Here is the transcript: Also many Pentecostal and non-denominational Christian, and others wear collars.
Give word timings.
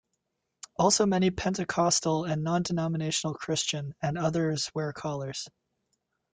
Also 0.77 1.05
many 1.05 1.29
Pentecostal 1.29 2.25
and 2.25 2.43
non-denominational 2.43 3.35
Christian, 3.35 3.93
and 4.01 4.17
others 4.17 4.71
wear 4.73 4.91
collars. 4.93 5.47